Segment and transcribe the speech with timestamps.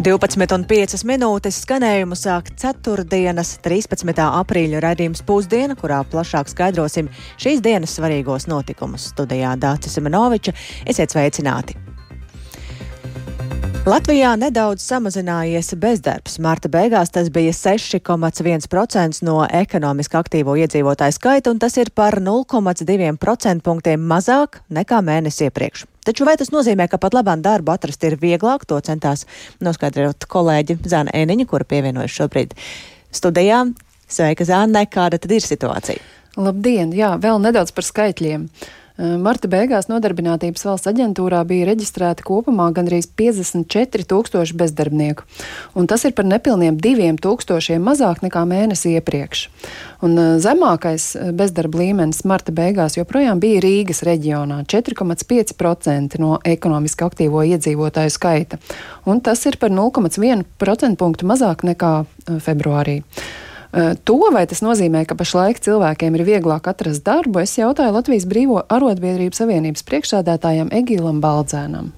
[0.00, 3.04] 12,5 minūtes skanējumu sāk 4.
[3.04, 4.22] 13.
[4.24, 9.10] aprīļa raidījums pusdiena, kurā plašāk skaidrosim šīs dienas svarīgos notikumus.
[9.12, 10.56] Studijā Dācis Simenoviča
[10.88, 11.89] esiet sveicināti!
[13.88, 16.34] Latvijā nedaudz samazinājies bezdarbs.
[16.44, 23.14] Marta beigās tas bija 6,1% no ekonomiski aktīvo iedzīvotāju skaita, un tas ir par 0,2
[23.22, 25.86] procentpunktiem mazāk nekā mēnesi iepriekš.
[26.04, 29.24] Taču vai tas nozīmē, ka pat labāk darbu atrast ir vieglāk, to centās
[29.64, 32.52] noskaidrot kolēģi Zana Eniņa, kura pievienojas šobrīd
[33.16, 33.64] studijā.
[34.10, 36.04] Sveika, Zāne, kāda tad ir situācija?
[36.36, 38.44] Labdien, jā, vēl nedaudz par skaitļiem.
[39.00, 45.24] Marta beigās Nodarbinātības valsts aģentūrā bija reģistrēti kopumā gandrīz 54 tūkstoši bezdarbnieku,
[45.80, 49.46] un tas ir par nepilniem diviem tūkstošiem mazāk nekā mēnesi iepriekš.
[50.04, 58.12] Un zemākais bezdarba līmenis marta beigās joprojām bija Rīgas reģionā- 4,5% no ekonomiski aktīvo iedzīvotāju
[58.12, 58.58] skaita,
[59.06, 63.00] un tas ir par 0,1 procentpunktu mazāk nekā februārī.
[63.70, 68.26] Eh, to, vai tas nozīmē, ka pašlaik cilvēkiem ir vieglāk atrast darbu, es jautāju Latvijas
[68.26, 71.92] Brīvo arotbiedrību savienības priekšsādātājam Egīlam Baldzēnam.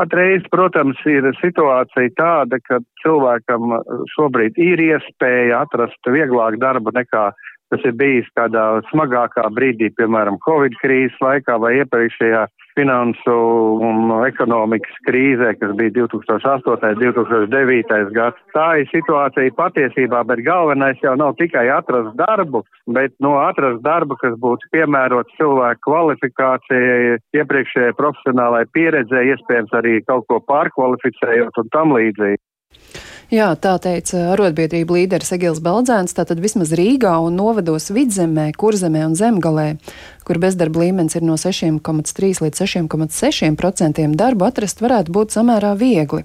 [0.00, 3.76] Patreiz, protams, ir situācija tāda, ka cilvēkam
[4.12, 7.30] šobrīd ir iespēja atrast vieglāk darbu nekā
[7.72, 13.34] tas ir bijis kādā smagākā brīdī, piemēram, Covid krīzes laikā vai iepriekšējā finansu
[13.88, 16.92] un ekonomikas krīzē, kas bija 2008.
[16.92, 18.12] un 2009.
[18.16, 18.42] gads.
[18.54, 22.62] Tā ir situācija patiesībā, bet galvenais jau nav tikai atrast darbu,
[22.98, 30.28] bet no atrast darbu, kas būtu piemērots cilvēku kvalifikācijai, iepriekšējai profesionālai pieredzē, iespējams arī kaut
[30.30, 32.42] ko pārkvalificējot un tam līdzīgi.
[33.26, 36.14] Jā, tā teica arotbiedrība līderis Egils Baldzēns.
[36.14, 39.64] Tātad vismaz Rīgā un novados vidzemē, kurzemē un zemgalē,
[40.22, 46.22] kur bezdarba līmenis ir no 6,3 līdz 6,6% darbu atrast varētu būt samērā viegli.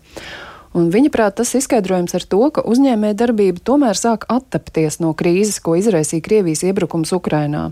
[0.77, 5.57] Un viņa prāt tas izskaidrojums ar to, ka uzņēmē darbība tomēr sāk attapties no krīzes,
[5.57, 7.71] ko izraisīja Krievijas iebrukums Ukrainā.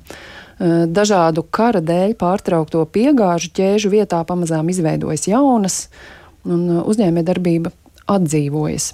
[0.59, 5.77] Dažādu kara dēļ pārtraukto piegāžu ķēžu vietā pamazām izveidojas jaunas,
[6.49, 7.71] un uzņēmē darbība
[8.09, 8.93] atdzīvojas.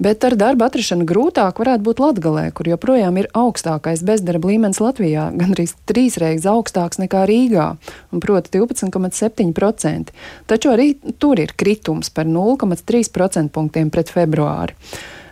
[0.00, 5.26] Bet ar darba atrašanu grūtāk varētu būt Latvijā, kur joprojām ir augstākais bezdarba līmenis Latvijā,
[5.36, 7.66] gandrīz trīs reizes augstāks nekā Rīgā,
[8.24, 10.14] proti 12,7%.
[10.48, 14.78] Taču arī tur ir kritums par 0,3% punktiem pret februāri.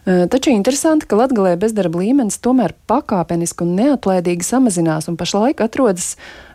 [0.08, 6.14] Taču interesanti, ka Latvijā bezdarba līmenis tomēr pakāpeniski un neatlaidīgi samazinās un pašlaik atrodas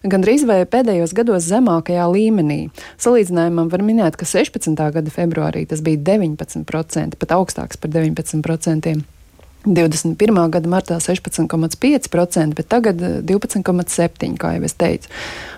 [0.10, 2.72] gandrīz vai pēdējos gados zemākajā līmenī.
[2.98, 4.74] Salīdzinājumam var minēt, ka 16.
[4.98, 9.13] gada februārī tas bija 19%, pat augstāks par 19%.
[9.66, 10.50] 21.
[10.52, 15.08] gada martā 16,5%, bet tagad 12,7%, eh, kā jau es teicu.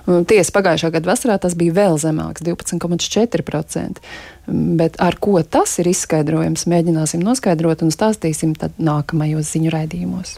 [0.05, 3.97] Tiesa pagājušā gada vasarā tas bija vēl zemāks, 12,4%.
[4.77, 10.35] Bet ar ko tas ir izskaidrojams, mēģināsim noskaidrot un stāstīsim nākamajos ziņu raidījumos.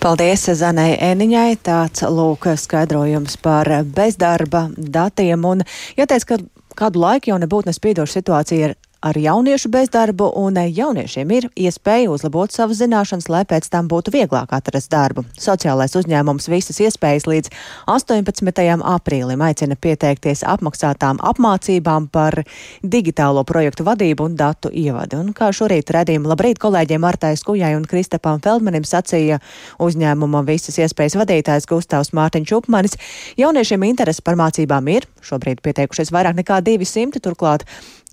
[0.00, 1.56] Paldies Zanai Eniņai.
[1.64, 5.48] Tāds lūk skaidrojums par bezdarba datiem.
[5.48, 5.64] Un
[5.96, 6.38] jāteic, ka
[6.76, 12.50] kādu laiku jau nebūtu nespīdoša situācija ar ar jauniešu bezdarbu, un jauniešiem ir iespēja uzlabot
[12.50, 15.22] savas zināšanas, lai pēc tam būtu vieglāk atrast darbu.
[15.38, 17.52] Sociālais uzņēmums visas iespējas līdz
[17.86, 18.82] 18.
[18.92, 22.40] aprīlim aicina pieteikties apmaksātām apmācībām par
[22.82, 25.20] digitālo projektu vadību un datu ievadi.
[25.22, 29.38] Un kā šorīt redzījuma labrīt kolēģiem Martai Skujai un Kristapam Feldmanim sacīja
[29.78, 32.98] uzņēmuma visas iespējas vadītājs Gustavs Mārtiņš Upmanis,
[33.38, 37.66] jauniešiem interesi par mācībām ir, šobrīd pieteikušies vairāk nekā 200, turklāt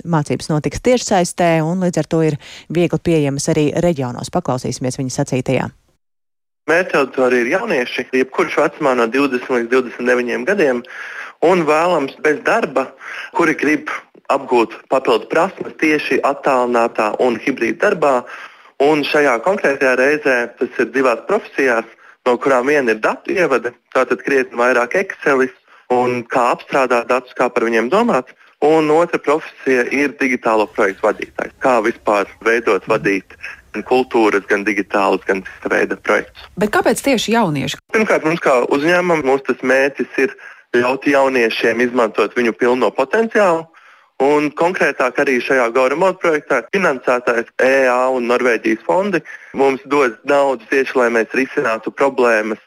[0.03, 2.37] Mācības notiks tiešsaistē un līdz ar to ir
[2.69, 4.31] viegli pieejamas arī reģionos.
[4.33, 5.67] Paklausīsimies viņa sacītajā.
[6.65, 10.81] Mērķa auditorija ir jaunieši, jebkurš vecumā no 20 līdz 29 gadiem
[11.45, 12.87] un vēlams bez darba,
[13.37, 13.91] kuri grib
[14.33, 18.15] apgūt papildu prasmes tieši attālinātā un hibrīda darbā.
[18.81, 21.85] Un šajā konkrētajā reizē tas ir divās profesijās,
[22.25, 25.45] no kurām viena ir datu ievade, tātad krietni vairāk Excel
[25.93, 28.33] un kā apstrādāt datus, kā par viņiem domāt.
[28.65, 31.53] Un otra profesija ir digitālo projektu vadītājs.
[31.61, 33.35] Kā vispār veidot, vadīt
[33.75, 36.47] gan kultūras, gan digitālas, gan cita veida projektus.
[36.57, 37.79] Bet kāpēc tieši jaunieši?
[37.93, 40.35] Pirmkārt, mums kā uzņēmumam, mūsu mērķis ir
[40.75, 43.67] ļaut jauniešiem izmantot viņu pilno potenciālu.
[44.23, 49.19] Un konkrētāk arī šajā Gauramoda projektā finansētājs EA un Norvēģijas fondi
[49.59, 52.61] mums dod naudu tieši, lai mēs risinātu problēmas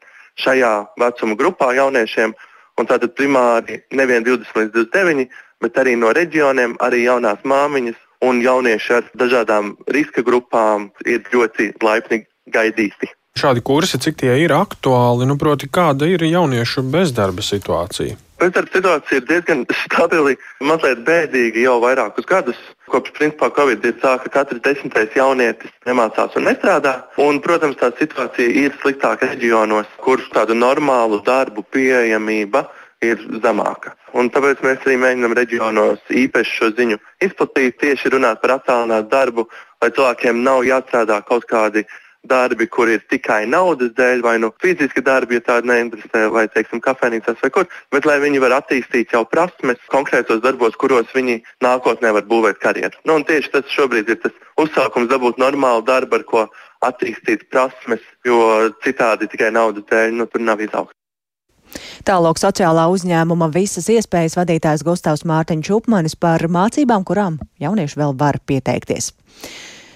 [0.45, 2.37] šajā vecuma grupā jauniešiem.
[2.79, 8.43] Un tātad primāri nevien 20 līdz 29, bet arī no reģioniem, arī jaunās māmiņas un
[8.43, 13.13] jaunieši ar dažādām riska grupām ir ļoti laipni gaidīti.
[13.39, 18.17] Šādi kursi, cik tie ir aktuāli, nu, proti, kāda ir jauniešu bezdarba situācija?
[18.39, 22.59] Bezdarba situācija ir diezgan stabili, mazliet bēdīga jau vairākus gadus.
[22.91, 26.95] Kopš principā Covid ir sāka katrs desmitais jaunietis nemācās un nestrādā.
[27.23, 32.65] Un, protams, tā situācija ir sliktāka reģionos, kur tādu normālu darbu pieejamība
[33.05, 33.95] ir zemāka.
[34.19, 39.49] Un tāpēc mēs arī mēģinām reģionos īpaši šo ziņu izplatīt, tieši runāt par attālinātu darbu,
[39.83, 41.85] lai cilvēkiem nav jāstrādā kaut kādi
[42.29, 46.83] darbi, kur ir tikai naudas dēļ, vai nu fiziski darbi, ja tādi neinteresē, vai, teiksim,
[46.85, 52.13] kafejnīcās vai kur, bet lai viņi var attīstīt jau prasmes konkrētos darbos, kuros viņi nākotnē
[52.19, 52.99] var būvēt karjeru.
[53.09, 56.47] Nu, tieši tas šobrīd ir tas uzsākums dabūt normālu darbu, ar ko
[56.85, 58.43] attīstīt prasmes, jo
[58.85, 60.98] citādi tikai naudas dēļ nu, tur nav izaugsme.
[62.07, 68.39] Tālāk sociālā uzņēmuma visas iespējas vadītājs Gustavs Mārtiņš Upmanis par mācībām, kurām jaunieši vēl var
[68.47, 69.13] pieteikties.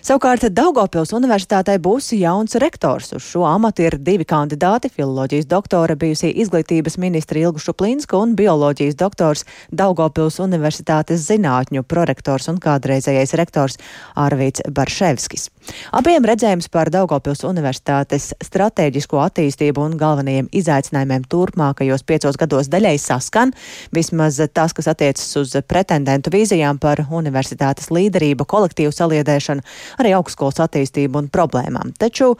[0.03, 3.13] Savukārt Daugopils universitātei būs jauns rektors.
[3.15, 8.97] Uz šo amatu ir divi kandidāti- filoloģijas doktore bijusī izglītības ministra Ilgu Šuplinska un bioloģijas
[8.97, 13.79] doktors Daugopils universitātes zinātņu prorektors un kādreizējais rektors
[14.17, 15.51] Arvīts Barševskis.
[15.93, 23.53] Abiem redzējums par Daugopils universitātes stratēģisko attīstību un galvenajiem izaicinājumiem turpmākajos piecos gados daļai saskan,
[23.93, 29.63] vismaz tas, kas attiecas uz pretendentu vīzijām par universitātes līderību, kolektīvu saliedēšanu
[30.01, 31.95] arī augstskolas attīstību un problēmām.
[31.99, 32.33] Taču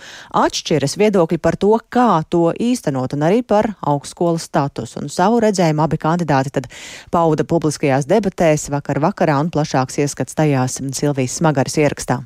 [0.43, 5.03] atšķiras viedokļi par to, kā to īstenot, un arī par augstskolas statusu.
[5.03, 6.69] Un savu redzējumu abi kandidāti tad
[7.13, 12.23] pauda publiskajās debatēs vakar vakarā, un plašāks ieskats tajās Silvijas Smagaras ierakstā.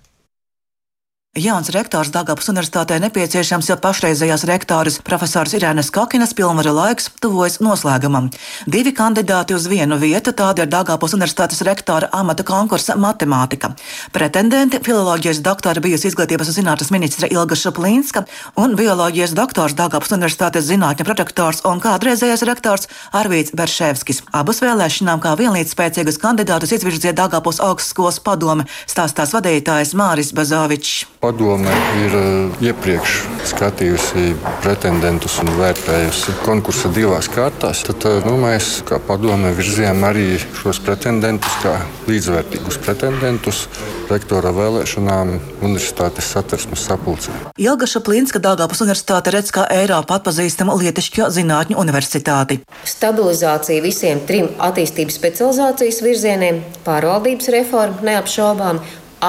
[1.37, 8.31] Jauns rektors Dāngāpas universitātē nepieciešams, jo pašreizējās rektoras profesors Irēnas Kakinas pilnvaru laiks tuvojas noslēgumam.
[8.65, 13.77] Divi kandidāti uz vienu vietu- tāda ir Dāngāpas universitātes rektora amata konkursa matemātika.
[14.13, 18.25] Pretendenti- filoloģijas doktora bijusi izglītības un zinātnes ministra Ilga Šaplīnska
[18.57, 24.23] un bioloģijas doktors Dāngāpas universitātes zinātņu protektors un kādreizējais rektors Arvīts Berševskis.
[24.33, 31.05] Abus vēlēšanām kā vienlīdz spēcīgus kandidātus izvirzīja Dāngāpas augstskolas padome stāstās vadītājs Māris Bazovičs.
[31.27, 33.15] Padome ir eh, iepriekš
[33.51, 34.29] skatījusi
[34.63, 37.81] pretendentus un vērtējusi konkursa divās kārtās.
[37.89, 41.73] Tad eh, nu, mēs, kā padome, virzījām arī šos pretendentus kā
[42.07, 43.65] līdzvērtīgus pretendentus
[44.07, 45.33] rektora vēlēšanām
[45.67, 47.35] Universitātes satversmes sapulcē.
[47.59, 52.61] Ilga Šaplīnska Dāngāpas universitāte redz kā Eiropā atpazīstamu lietišķo zinātņu universitāti.
[52.87, 58.79] Stabilizācija visiem trim attīstības specializācijas virzieniem, pārvaldības reforma neapšaubām,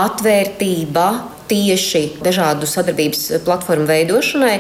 [0.04, 1.08] atvērtība
[1.50, 4.60] tieši dažādu sadarbības platformu veidošanai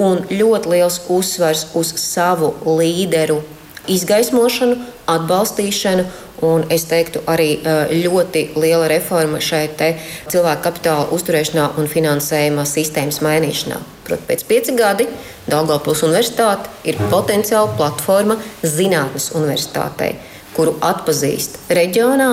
[0.00, 3.42] un ļoti liels uzsvars uz savu līderu
[3.88, 6.08] izgaismošanu, atbalstīšanu.
[6.46, 7.56] Un es teiktu, arī
[8.04, 9.80] ļoti liela reforma šeit
[10.30, 13.80] cilvēku kapitāla uzturēšanā un finansējuma sistēmas mainīšanā.
[14.06, 15.08] Protams, pēc pieci gadi
[15.50, 20.12] Daugopils Universitāte ir potenciāla platforma zinātnes universitātei,
[20.54, 22.30] kuru atpazīst reģionā,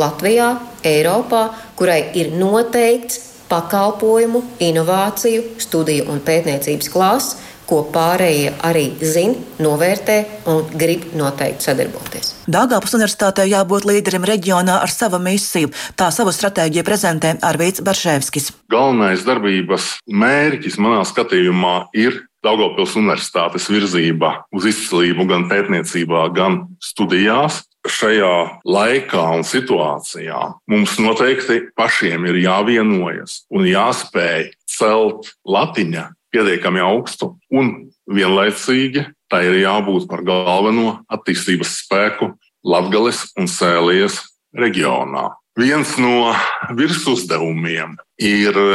[0.00, 0.48] Latvijā,
[0.88, 10.16] Eiropā, kurai ir noteikts pakalpojumu, inovāciju, studiju un pētniecības klāsts, ko pārējie arī zina, novērtē
[10.50, 12.32] un grib noteikti sadarboties.
[12.50, 15.70] Dāngāpas universitātē jābūt līderim reģionā ar savu misiju.
[15.96, 18.50] Tā savu stratēģiju prezentē Arvīts Baršēvskis.
[18.72, 27.62] Galvenais darbības mērķis manā skatījumā ir Daugopils universitātes virzība uz izcilību gan pētniecībā, gan studijās
[27.86, 37.34] šajā laikā un situācijā mums noteikti pašiem ir jāvienojas un jāspēj celt latiņa pietiekami augstu,
[37.52, 42.32] un vienlaicīgi tai ir jābūt par galveno attīstības spēku
[42.62, 44.20] Latvijas un Sēlijas
[44.56, 45.28] reģionā.
[45.58, 46.32] Viens no
[46.72, 48.68] virsuzdevumiem ir e,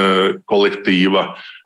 [0.46, 1.24] kolektīva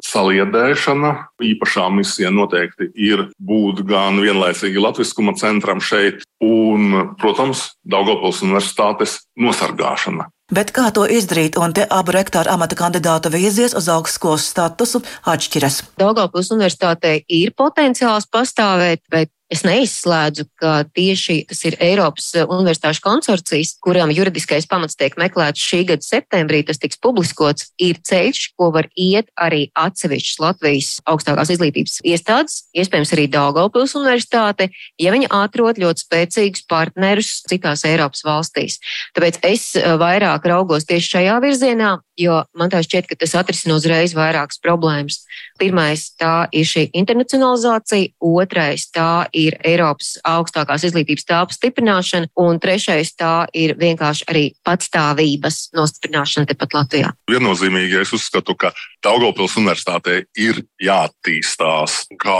[0.07, 1.11] saliedēšana.
[1.43, 10.29] Īpašā misija noteikti ir būt gan vienlaicīgi latviskuma centram šeit, un, protams, Daugopils universitātes nosargāšana.
[10.51, 15.81] Bet kā to izdarīt, un te abu rektoru amata kandidātu vīzijas uz augstskolas statusu atšķiras?
[15.99, 23.01] Daugopils universitātei ir potenciāls pastāvēt, bet Es neizslēdzu, ka tieši tas ir Eiropas eh, Universitāšu
[23.03, 28.69] konsorcijas, kuram juridiskais pamats tiek meklēts šī gada septembrī, tas tiks publiskots, ir ceļš, ko
[28.71, 34.69] var iet arī atsevišķas Latvijas augstākās izglītības iestādes, iespējams arī Daugavpils Universitāte,
[35.01, 38.79] ja viņi atrod ļoti spēcīgus partnerus citās Eiropas valstīs.
[39.17, 43.75] Tāpēc es eh, vairāk raugos tieši šajā virzienā, jo man tā šķiet, ka tas atrisina
[43.75, 45.25] uzreiz vairākas problēmas.
[45.59, 53.13] Pirmais tā ir šī internacionalizācija, otrais tā ir Eiropas augstākās izglītības telpas stiprināšana, un trešais
[53.19, 57.11] tā ir vienkārši arī patstāvības nostiprināšana tepat Latvijā.
[57.31, 62.39] Viennozīmīgi es uzskatu, ka Daugopils universitātei ir jāattīstās kā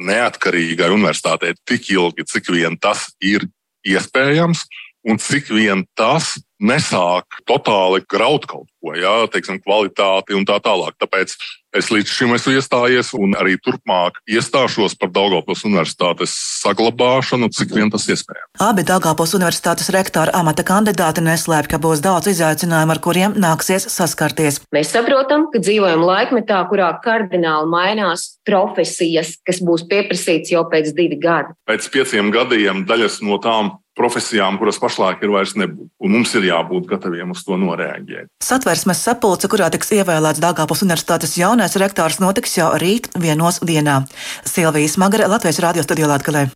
[0.00, 3.44] neatkarīgai universitātei tik ilgi, cik vien tas ir
[3.88, 4.64] iespējams,
[5.06, 10.96] un cik vien tas nesāk totāli graut kaut ko, jā, teiksim, kvalitāti un tā tālāk.
[10.98, 11.34] Tāpēc
[11.78, 17.92] es līdz šim esmu iestājies un arī turpmāk iestāšos par Daugopils universitātes saglabāšanu, cik vien
[17.92, 18.50] tas iespējams.
[18.64, 24.62] Abi Daugopils universitātes rektora amata kandidāti neslēpj, ka būs daudz izaicinājumu, ar kuriem nāksies saskarties.
[24.74, 31.20] Mēs saprotam, ka dzīvojam laikmetā, kurā kardināli mainās profesijas, kas būs pieprasīts jau pēc divi
[31.22, 31.54] gadi.
[31.68, 35.90] Pēc pieciem gadiem daļas no tām profesijām, kuras pašlaik ir vairs nebūtu.
[36.04, 38.30] Un mums ir jābūt gataviem uz to noreaģēt.
[38.44, 44.00] Satversmes sapulce, kurā tiks ievēlēts Dāngāpils universitātes jaunais rektors, notiks jau rīt vienos dienā.
[44.46, 46.48] Silvijas Magare, Latvijas radio studijā Latvijā.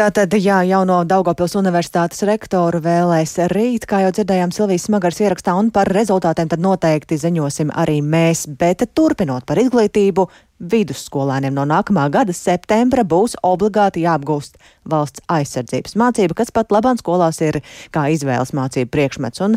[0.00, 5.72] Tātad, jā, jauno Daugopils universitātes rektoru vēlēs rīt, kā jau dzirdējām Silvijas Smagars ierakstā, un
[5.74, 10.28] par rezultātiem tad noteikti ziņosim arī mēs, bet turpinot par izglītību,
[10.60, 14.58] vidusskolēniem no nākamā gada septembra būs obligāti jāapgūst
[14.90, 17.60] valsts aizsardzības mācība, kas pat labāk skolās ir
[17.94, 19.42] kā izvēles mācību priekšmets.
[19.44, 19.56] Un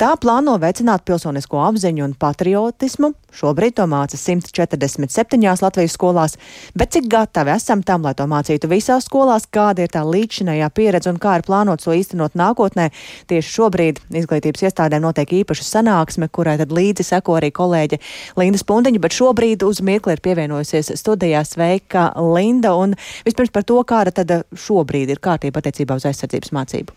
[0.00, 3.14] tā plāno veicināt pilsonisko apziņu un patriotismu.
[3.34, 6.36] Šobrīd to māca 147 Latvijas skolās,
[6.78, 11.10] bet cik gatavi esam tam, lai to mācītu visās skolās, kāda ir tā līdzinējā pieredze
[11.10, 12.90] un kā ir plānots to īstenot nākotnē.
[13.30, 17.98] Tieši šobrīd izglītības iestādēm notiek īpaša sanāksme, kurai tad līdzi seko arī kolēģe
[18.38, 22.74] Linda Spundiņa, bet šobrīd uz mirkli ir pievienojusies studijā sveika Linda.
[22.76, 26.92] Un vispirms par to, kāda tad šobrīd ir kārtība attiecībā uz aizsardzības mācību.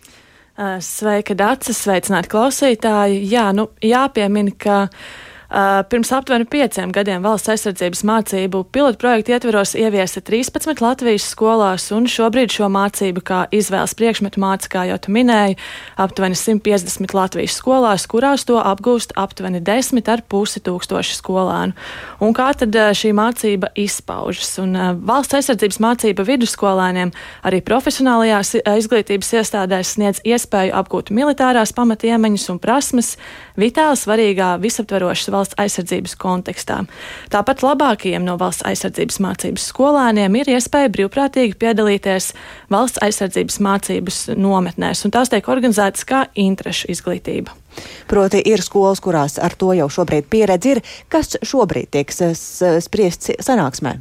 [0.82, 3.22] Sveika, Dārcis, sveicināti klausītāji.
[3.30, 4.88] Jā, nu, jāpiemina, ka
[5.89, 12.10] pirms aptuveni pieciem gadiem valsts aizsardzības mācību pilotu projektu ietveros ieviesa 13 Latvijas skolās, un
[12.12, 15.56] šobrīd šo mācību kā izvēles priekšmetu māca, kā jau tu minēji,
[16.04, 21.77] aptuveni 150 Latvijas skolās, kurās to apgūst aptuveni 10,5 tūkstoši skolēnu.
[22.20, 24.51] Un kā tad uh, šī mācība izpaužas?
[24.63, 27.13] Un, uh, valsts aizsardzības mācība vidusskolēniem
[27.48, 33.16] arī profesionālajās izglītības iestādēs sniedz iespēju apgūt militārās pamatiemaņas un prasmes
[33.58, 36.82] vitāli svarīgā visaptverošas valsts aizsardzības kontekstā.
[37.34, 42.34] Tāpat labākajiem no valsts aizsardzības mācības skolēniem ir iespēja brīvprātīgi piedalīties
[42.74, 47.56] valsts aizsardzības mācības nometnēs, un tās tiek organizētas kā interešu izglītība.
[48.10, 53.98] Proti, ir skolas, kurās ar to jau šobrīd pieredzi ir, kas šobrīd tiek spriests sanāksmē.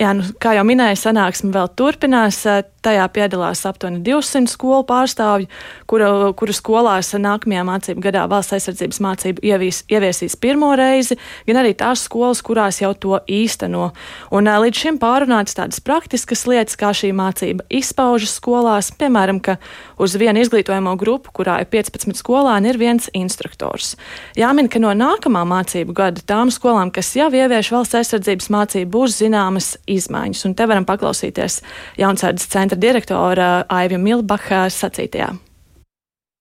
[0.00, 2.40] Jā, nu, kā jau minēju, sanāksme vēl turpinās.
[2.80, 5.50] Tajā piedalās aptuveni 200 skolu pārstāvju,
[5.84, 11.74] kuru, kuru skolās nākamajā mācību gadā valsts aizsardzības mācību ievies, ieviesīs pirmo reizi, gan arī
[11.76, 13.90] tās skolas, kurās jau to īsteno.
[14.32, 19.58] Un līdz šim pārunātas tādas praktiskas lietas, kā šī mācība izpaužas skolās, piemēram, ka
[20.00, 23.92] uz vienu izglītojamo grupu, kurā ir 15 skolāni, ir viens instruktors.
[24.40, 29.20] Jāmin, ka no nākamā mācību gada tām skolām, kas jau ievieš valsts aizsardzības mācību, būs
[29.20, 30.44] zināmas izmaiņas.
[30.48, 31.60] Un te varam paklausīties
[32.00, 35.32] Jaunsardzes centra direktora Aivija Milbacha sacītajā.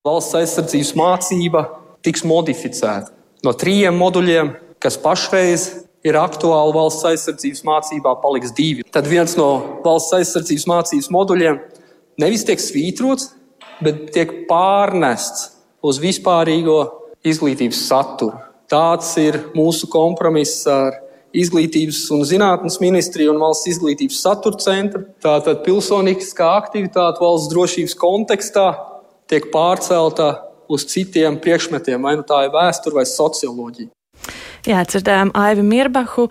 [0.07, 1.63] Valsts aizsardzības mācība
[2.05, 3.15] tiks modificēta
[3.45, 4.51] no trījiem moduļiem,
[4.83, 5.67] kas pašreiz
[6.07, 8.85] ir aktuāli valsts aizsardzības mācībā, paliks divi.
[8.91, 9.49] Tad viens no
[9.85, 11.59] valsts aizsardzības mācības moduļiem
[12.23, 13.33] nevis tiek svītrots,
[13.83, 15.49] bet tiek pārnests
[15.85, 16.79] uz vispārīgo
[17.27, 18.39] izglītības saturu.
[18.69, 20.99] Tāds ir mūsu kompromiss ar
[21.35, 25.03] Izglītības un zinātnes ministrija un valsts izglītības satura centra.
[25.21, 28.67] Tātad pilsoniskā aktivitāte valsts drošības kontekstā
[29.29, 30.31] tiek pārcelta
[30.69, 33.91] uz citiem priekšmetiem, vai nu tā ir vēsture vai socioloģija.
[34.67, 36.25] Jā, dzirdējām Aivi Mirbahu.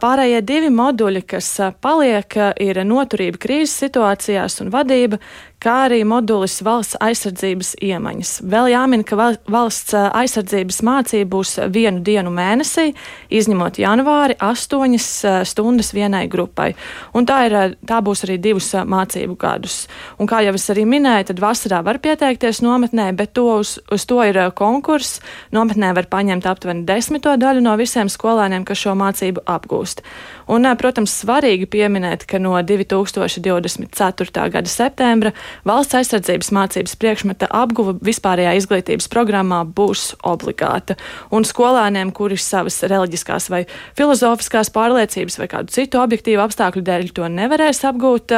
[0.00, 1.50] Pārējie divi moduļi, kas
[1.84, 5.18] paliek, ir noturība krīzes situācijās un vadība,
[5.62, 8.32] kā arī modulis valsts aizsardzības iemaņas.
[8.46, 12.92] Vēl jāmin, ka valsts aizsardzības mācība būs vienu dienu mēnesī,
[13.34, 15.08] izņemot janvāri, astoņas
[15.50, 16.70] stundas vienai grupai.
[17.18, 17.56] Un tā, ir,
[17.88, 19.80] tā būs arī divus mācību gadus.
[20.22, 24.06] Un kā jau es arī minēju, tad vasarā var pieteikties nometnē, bet to uz, uz
[24.08, 25.18] to ir konkurss.
[25.54, 30.04] Nometnē var paņemt aptuveni desmito daļu no visiem skolēniem, kas šo mācību apgūst.
[30.48, 34.48] Un, protams, svarīgi pieminēt, ka no 2024.
[34.54, 35.34] gada septembra
[35.68, 40.96] valsts aizsardzības mācības priekšmeta apguva vispārējā izglītības programmā būs obligāta.
[41.34, 43.64] Un skolēniem, kuri savas reliģiskās vai
[43.98, 48.34] filozofiskās pārliecības vai kādu citu objektīvu apstākļu dēļ to nevarēs apgūt,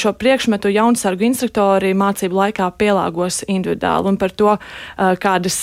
[0.00, 4.14] šo priekšmetu jaunsargu instruktori mācību laikā pielāgos individuāli.
[4.14, 4.56] Un par to,
[4.96, 5.58] kādas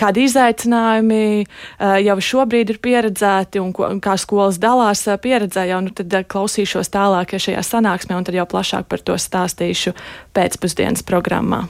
[0.00, 5.66] kādi izaicinājumi eh, jau šobrīd ir pieredzēti un, ko, un kā skolas dalās eh, pieredzē,
[5.70, 9.94] jau nu tad eh, klausīšos tālāk šajā sanāksmē un tad jau plašāk par to stāstīšu
[10.36, 11.66] pēcpusdienas programmā.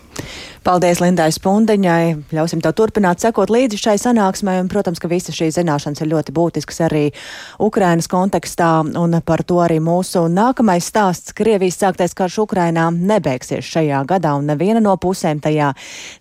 [0.61, 2.35] Paldies Lindai Spundeņai.
[2.37, 4.59] Ļausim to turpināt, sekot līdzi šai sanāksmai.
[4.61, 7.07] Un, protams, ka visas šīs zināšanas ir ļoti būtiskas arī
[7.65, 8.69] Ukrainas kontekstā.
[9.01, 11.33] Un par to arī mūsu nākamais stāsts.
[11.37, 15.73] Krievijas sāktais karš Ukrainā nebeigsies šajā gadā, un neviena no pusēm tajā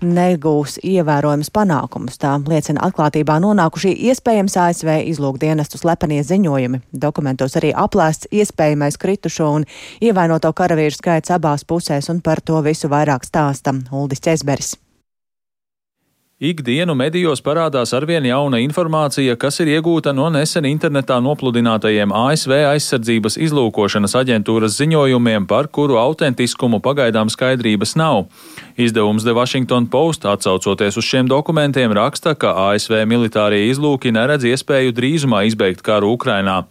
[0.08, 1.51] negūs ievērojams
[2.00, 2.18] panākumus.
[2.20, 6.82] Tā liecina atklātībā nonākušie iespējams ASV izlūkdienestu slepenie ziņojumi.
[6.91, 9.65] Dokumentos arī aplēsts iespējamais kritušo un
[10.01, 14.77] ievainoto karavīru skaits abās pusēs, un par to visu vairāk stāsta Uldis Cesberis.
[16.39, 23.36] Ikdienu medijos parādās arvien jauna informācija, kas ir iegūta no nesen internetā nopludinātajiem ASV aizsardzības
[23.43, 28.29] izlūkošanas aģentūras ziņojumiem, par kuru autentiskumu pagaidām skaidrības nav.
[28.79, 34.96] Izdevums The Washington Post, atsaucoties uz šiem dokumentiem, raksta, ka ASV militārie izlūki neredz iespēju
[34.96, 36.62] drīzumā izbeigt karu Ukrainā.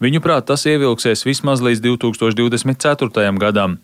[0.00, 3.36] Viņuprāt, tas ievilksies vismaz līdz 2024.
[3.44, 3.76] gadam.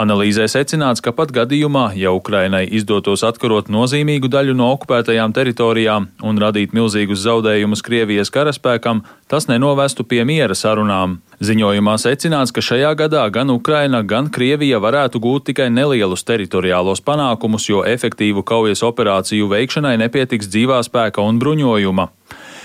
[0.00, 6.40] Analīzē secināts, ka pat gadījumā, ja Ukrainai izdotos atkarot nozīmīgu daļu no okupētajām teritorijām un
[6.40, 11.18] radīt milzīgus zaudējumus Krievijas karaspēkam, tas nenovestu pie miera sarunām.
[11.44, 17.68] Ziņojumā secināts, ka šajā gadā gan Ukraina, gan Krievija varētu gūt tikai nelielus teritoriālos panākumus,
[17.68, 22.08] jo efektīvu kaujas operāciju veikšanai nepietiks dzīvā spēka un bruņojuma.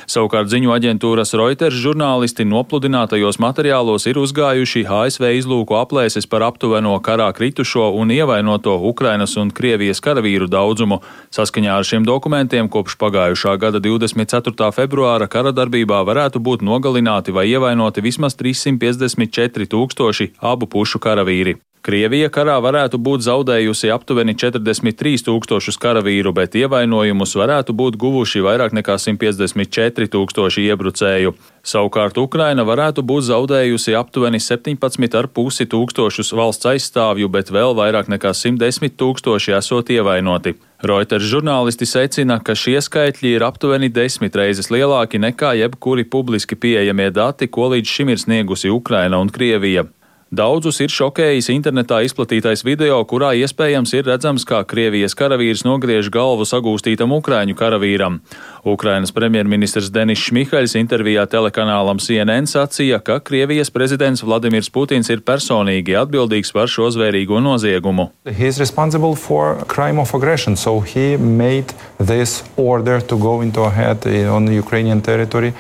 [0.06, 7.32] Savukārt ziņu aģentūras Reuters žurnālisti nopludinātajos materiālos ir uzgājuši ASV izlūku aplēses par aptuveno karā
[7.34, 11.02] kritušo un ievainoto Ukrainas un Krievijas karavīru daudzumu.
[11.34, 14.72] Saskaņā ar šiem dokumentiem kopš pagājušā gada 24.
[14.78, 21.58] februāra kara darbībā varētu būt nogalināti vai ievainoti vismaz 354 tūkstoši abu pušu karavīri.
[21.86, 28.74] Krievija karā varētu būt zaudējusi aptuveni 43 tūkstošus karavīru, bet ievainojumus varētu būt guvuši vairāk
[28.74, 31.36] nekā 154 tūkstoši iebrucēju.
[31.62, 38.98] Savukārt Ukraina varētu būt zaudējusi aptuveni 17,5 tūkstošus valsts aizstāvju, bet vēl vairāk nekā 110
[38.98, 40.56] tūkstoši esot ievainoti.
[40.82, 47.12] Reuters žurnālisti secina, ka šie skaitļi ir aptuveni desmit reizes lielāki nekā jebkuri publiski pieejamie
[47.14, 49.86] dati, ko līdz šim ir sniegusi Ukraina un Krievija.
[50.36, 56.44] Daudzus ir šokējis internetā izplatītais video, kurā iespējams ir redzams, kā Krievijas karavīrs nogriež galvu
[56.50, 58.18] sagūstītam Ukrāņu karavīram.
[58.68, 65.96] Ukrainas premjerministrs Denis Šmihaļs intervijā telekanālam CNN sacīja, ka Krievijas prezidents Vladimirs Putins ir personīgi
[66.02, 68.10] atbildīgs par šo zvērīgo noziegumu.
[70.18, 70.82] Aggression, so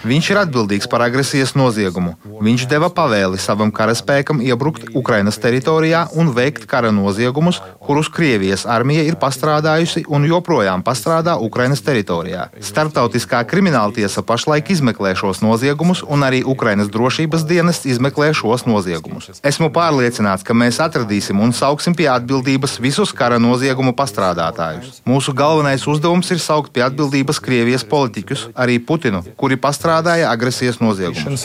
[0.03, 2.17] Viņš ir atbildīgs par agresijas noziegumu.
[2.43, 9.03] Viņš deva pavēli savam karaspēkam iebrukt Ukrainas teritorijā un veikt kara noziegumus, kurus Krievijas armija
[9.05, 12.49] ir pastrādājusi un joprojām pastrādā Ukrainas teritorijā.
[12.59, 19.29] Startautiskā krimināltiesa pašlaik izmeklē šos noziegumus, un arī Ukrainas drošības dienests izmeklē šos noziegumus.
[19.43, 25.01] Esmu pārliecināts, ka mēs atradīsim un sauksim pie atbildības visus kara noziegumu pastrādātājus.
[25.05, 31.37] Mūsu galvenais uzdevums ir saukt pie atbildības Krievijas politiķus, arī Putinu, kuri pastrādāja agresijas noziegumus.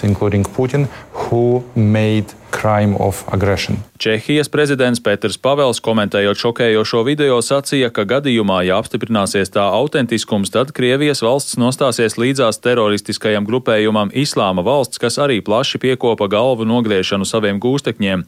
[3.96, 10.74] Čehijas prezidents Pēters Pavels, komentējot šokējošo video, sacīja, ka gadījumā, ja apstiprināsies tā autentiskums, tad
[10.76, 17.62] Krievijas valsts nostāsies līdzās teroristiskajam grupējumam Islāma valsts, kas arī plaši piekopa galvu nogriešanu saviem
[17.64, 18.26] gūstekņiem.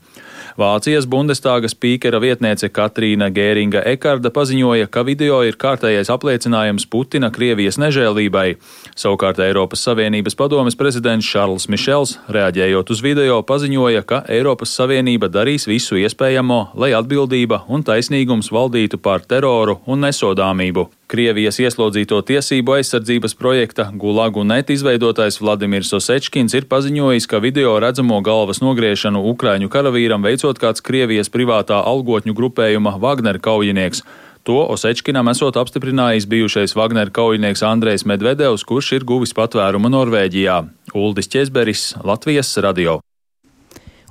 [0.58, 7.80] Vācijas Bundestāga spīkera vietniece Katrīna Gēringa Ekarda paziņoja, ka video ir kārtējais apliecinājums Putina Krievijas
[7.80, 8.58] nežēlībai.
[8.92, 15.64] Savukārt Eiropas Savienības padomes prezidents Šarls Mišels, reaģējot uz video, paziņoja, ka Eiropas Savienība darīs
[15.70, 20.90] visu iespējamo, lai atbildība un taisnīgums valdītu pār teroru un nesodāmību.
[21.12, 28.22] Krievijas ieslodzīto tiesību aizsardzības projekta Gulagu net izveidotājs Vladimirs Osečkins ir paziņojis, ka video redzamo
[28.24, 34.02] galvas nogriešanu Ukraiņu karavīram veicot kāds Krievijas privātā algotņu grupējuma Wagner kaujinieks.
[34.42, 40.59] To Osečkinam esot apstiprinājis bijušais Wagner kaujinieks Andrejs Medvedevs, kurš ir guvis patvērumu Norvēģijā.
[40.98, 42.98] Uldis Česberis, Latvijas radio.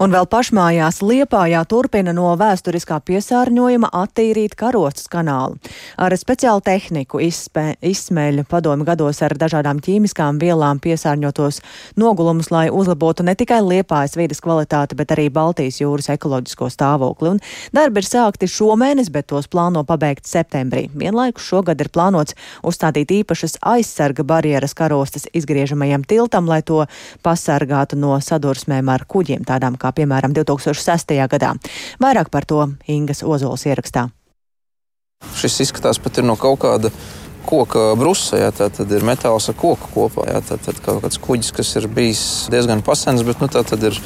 [0.02, 5.60] Un vēl pašmājās Liepājā turpina no vēsturiskā piesārņojuma attīrīt karostas kanālu.
[6.02, 11.60] Ar speciālu tehniku izspē, izsmeļ padomi gados ar dažādām ķīmiskām vielām piesārņotos
[12.02, 17.36] nogulumus, lai uzlabotu ne tikai Liepājas vidas kvalitāti, bet arī Baltijas jūras ekoloģisko stāvokli.
[17.36, 20.88] Un darbi ir sākti šomēnes, bet tos plāno pabeigt septembrī.
[20.98, 22.34] Vienlaikus šogad ir plānots
[22.66, 26.88] uzstādīt īpašas aizsarga barjeras karostas izgriežamajam tiltam, lai to
[27.22, 31.16] pasargātu no sadursmēm ar kuģiem, tādām kā piemēram 2006.
[31.32, 31.54] gadā.
[32.02, 34.10] Vairāk par to Ingas Ozols ierakstā.
[35.38, 36.90] Šis izskatās pat no kaut kāda
[37.48, 40.28] koka brusa, jā, tā tad ir metāls ar koku kopā.
[40.30, 42.24] Jā, tā tad kaut kāds kuģis, kas ir bijis
[42.54, 43.98] diezgan pasens, bet nu, tā tad ir,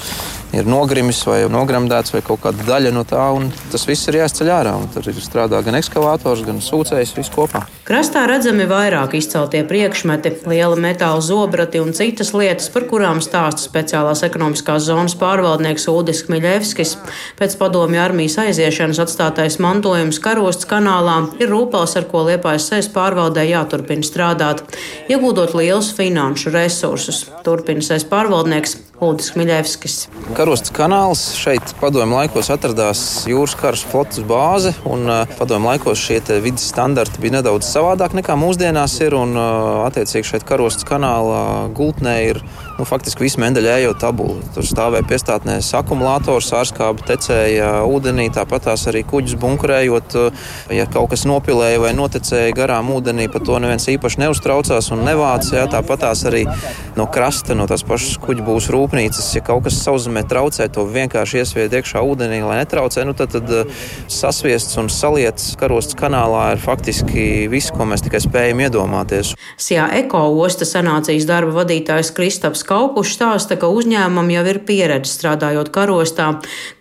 [0.55, 4.51] ir nogrimis vai nogramdēts vai kaut kāda daļa no tā, un tas viss ir jāizceļ
[4.57, 4.75] ārā.
[4.93, 7.65] Tur ir strādā gan ekskavators, gan sūcējs, viss kopā.
[7.85, 14.23] Krastā redzami vairāk izceltie priekšmeti, liela metāla zobrati un citas lietas, par kurām stāsta speciālās
[14.25, 16.95] ekonomiskās zonas pārvaldnieks Ulris Kmiļevskis.
[17.37, 22.89] Pēc padomju armijas aiziešanas atstātais mantojums karostas kanālā ir rūpels, ar ko liepājas sēs
[23.25, 24.61] pārvaldē jāturpina strādāt,
[25.09, 27.25] iegūdot lielus finanšu resursus.
[27.43, 29.95] Turpina sēs pārvaldnieks Ulris Kmiļevskis.
[30.37, 35.09] Karostas kanāls šeit padomju laikos atradās jūras karas flotes bāze, un
[35.39, 40.87] padomju laikos šie vidas standarti bija nedaudz savādāk nekā mūsdienās ir, un attiecīgi šeit karostas
[40.87, 42.41] kanāla gultnē ir
[42.77, 44.39] nu, faktiski visu Mendeļa ejot tabulu.
[44.55, 50.17] Tur stāvēja piestātnēs akumulators, ārskābi tecēja ūdenī, tāpat tās arī kuģis bunkurējot.
[50.75, 55.67] Ja kaut kas nopilēja vai notecēja garām ūdenī, par to neviens īpaši neuztraucās un nevāca.
[55.71, 56.43] Tāpat tās arī
[56.97, 59.31] no krasta, no tās pašas kuģa būs rūpnīcas.
[59.37, 63.05] Ja kaut kas sauszemē traucē, to vienkārši iesvied iekšā ūdenī, lai netraucē.
[63.07, 63.71] Nu, tad, tad
[64.11, 69.35] sasviests un salietas karostas kanālā ir faktiski viss, ko mēs tikai spējam iedomāties.
[69.61, 75.69] Sijā Eko ostas sanācijas darba vadītājs Kristaps Kaupušs stāsta, ka uzņēmumam jau ir pieredze strādājot
[75.75, 76.31] karostā.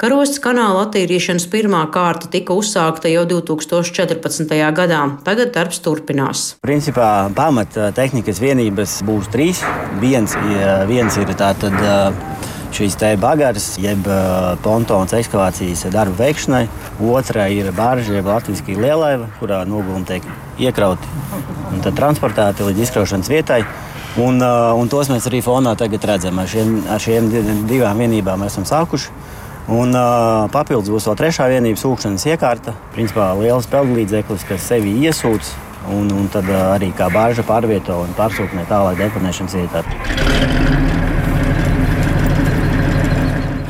[0.01, 4.57] Karostas kanāla attīrīšanas pirmā kārta tika uzsākta jau 2014.
[4.77, 5.03] gadā.
[5.27, 6.47] Tagad darbs turpinās.
[6.65, 9.61] Principā pamata tehnikas vienības būs trīs.
[10.01, 10.37] Viens,
[10.89, 11.77] viens ir tātad
[12.75, 14.09] šīs te bagaras, jeb
[14.65, 16.65] pontons ekskavācijas darbu veikšanai.
[17.13, 20.27] Otra ir bārža, jeb latviešu lielaiva, kurā nogulumi tiek
[20.59, 21.07] iekrauti
[21.71, 23.63] un transportēti līdz izkraušanas vietai.
[24.15, 26.39] Un, un tos mēs arī fonā redzam.
[26.39, 27.31] Ar šiem, ar šiem
[27.67, 29.11] divām vienībām esam sākuši.
[29.75, 32.75] Un, uh, papildus būs vēl trešā vienības sūkšanas iekārta.
[32.93, 35.55] Principā liels peldlīdzeklis, kas sevi iesūdz
[35.97, 39.83] un, un tad uh, arī kā bāža pārvieto un pārsūknē tālāk deponēšanas vietā.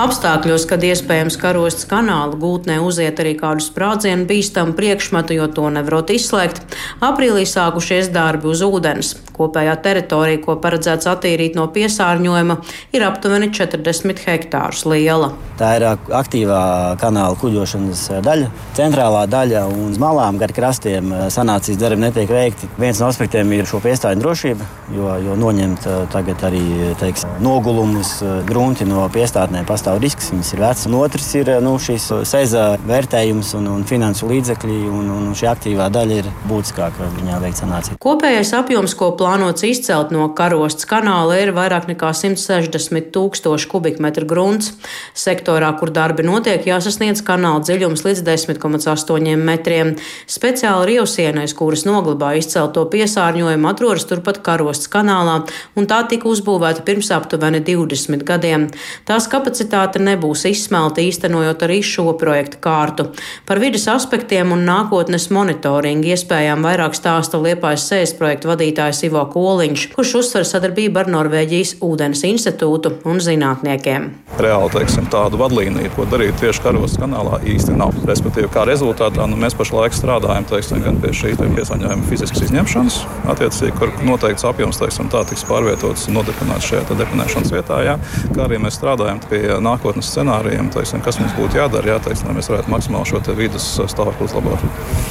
[0.04, 6.11] Apstākļos, kad iespējams karostas kanāla gūtnē uziet arī kādu sprādzienu bīstamu priekšmetu, jo to nevarot
[6.11, 9.14] izslēgt, aprīlī sākušies darbi uz ūdens.
[9.34, 12.58] Kopējā teritorija, ko paredzēts attīrīt no piesārņojuma,
[12.94, 15.32] ir aptuveni 40 hektārus liela.
[15.58, 16.60] Tā ir aktīvā
[16.98, 22.68] kanāla kuģošanas daļa, centrālā daļa un uz malām gar krastiem sanācijas darbi netiek veikti.
[22.78, 24.66] Viens no aspektiem ir šo piestāju drošība,
[24.96, 26.62] jo, jo noņemt tagad arī
[26.98, 28.16] teiks, nogulumus
[28.48, 30.86] grunti no piestātnēm pastāv risks, viņas ir vecas.
[30.90, 35.90] Un otrs ir nu, šīs seza vērtējums un, un finansu līdzekļi, un, un šī aktīvā
[35.94, 38.00] daļa ir būtiskāka viņā veikt sanāciju.
[38.02, 44.74] Kopējais apjoms, ko plānots izcelt no karostas kanāla, ir vairāk nekā 160 tūkstoši kubikmetru grunts.
[45.16, 49.94] Sektorā, kur darbi notiek, jāsasniedz kanāla dziļums līdz 10,8 metriem.
[50.28, 55.38] Speciāli rievsienais, kuras noglabā izcelto piesārņojumu, atrodas turpat karostas kanālā,
[55.72, 58.68] un tā tika uzbūvēta pirms aptuveni 20 gadiem.
[59.08, 63.08] Tās kapacitāte nebūs izsmelta īstenojot arī šo projektu kārtu.
[63.48, 69.87] Par vidas aspektiem un nākotnes monitoringu iespējām vairāk stāsta Liepājas sējas projektu vadītājs Ivo Koliņš,
[69.94, 74.11] kurš uzsver sadarbību ar Norvēģijas ūdens institūtu un zinātniekiem.
[74.42, 77.94] Reāli teiksim, tādu vadlīniju, ko darīt tieši karostas kanālā, īsti nav.
[78.09, 82.98] Respektīvi, kā rezultātā nu, mēs pašlaik strādājam teiksim, gan pie šī piesārņojuma fiziskas izņemšanas,
[83.33, 87.96] attiecīgi, kur noteikts apjoms teiksim, tā tiks pārvietots un nodeponēts šajā deponēšanas vietā, jā,
[88.35, 92.38] kā arī mēs strādājam pie nākotnes scenārijiem, teiksim, kas mums būtu jādara, jā, teiksim, lai
[92.38, 94.66] mēs varētu maksimāli šo vidas stāvokli uzlabot.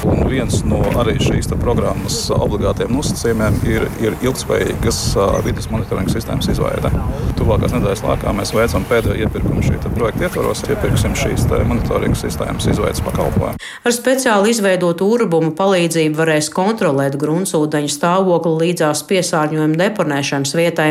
[0.09, 5.01] Un viens no arī šīs programmas obligātiem nosacījumiem ir, ir ilgspējīgas
[5.45, 6.91] vidas monitoringa sistēmas izveide.
[7.37, 13.03] Tuvākās nedēļas laikā mēs veicam pēdējo iepirkumu šī projekta ietvaros, iepirksim šīs monitoringa sistēmas izveidas
[13.05, 13.59] pakalpojumu.
[13.83, 20.87] Ar speciāli izveidotu urbumu palīdzību varēs kontrolēt gruntsūdeņu stāvokli līdzās piesārņojuma deponēšanas vietai.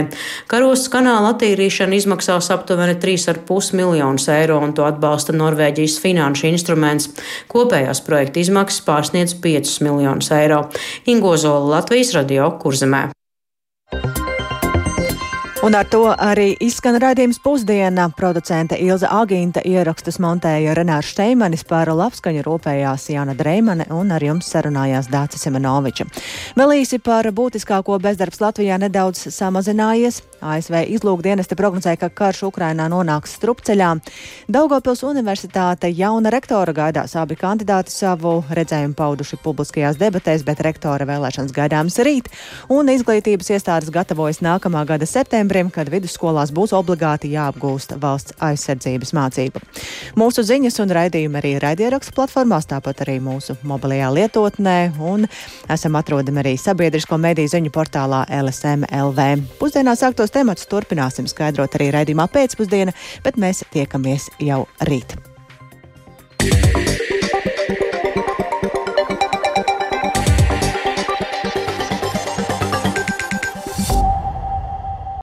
[0.50, 7.08] Karostas kanāla attīrīšana izmaksās aptuveni 3,5 miljonus eiro, un to atbalsta Norvēģijas finanšu instruments.
[7.52, 10.66] Kopējās projekta izmaksas pārsniedz 5 miljonus eiro.
[11.08, 12.50] Ingozola Latvijas radio
[12.92, 13.21] kurzemē.
[15.62, 18.08] Un ar to arī izskan raidījums pusdiena.
[18.18, 24.48] Producente Ilza Agīnta ierakstus montēja Renārs Šteimanis par labskaņu rūpējās Jāna Dreimane un ar jums
[24.50, 26.08] sarunājās Dācis Semenoviča.
[26.58, 30.18] Vēl īsi par būtiskāko bezdarbs Latvijā nedaudz samazinājies.
[30.42, 33.92] ASV izlūkdienesti prognozēja, ka karš Ukrainā nonāks strupceļā.
[34.50, 41.54] Daugopils universitāte jauna rektora gaidās abi kandidāti savu redzējumu pauduši publiskajās debatēs, bet rektora vēlēšanas
[41.54, 42.34] gaidāmas rīt.
[42.66, 49.12] Un izglītības iestādes gatavojas nākamā gada septembrī septembrim, kad vidusskolās būs obligāti jāapgūst valsts aizsardzības
[49.12, 49.60] mācība.
[50.16, 55.26] Mūsu ziņas un raidījumi arī raidierakstu platformās, tāpat arī mūsu mobilajā lietotnē, un
[55.68, 59.28] esam atrodami arī sabiedrisko mediju ziņu portālā LSM LV.
[59.60, 65.18] Pusdienā sāktos tematus turpināsim skaidrot arī raidījumā pēcpusdiena, bet mēs tiekamies jau rīt.
[66.42, 67.01] Yeah.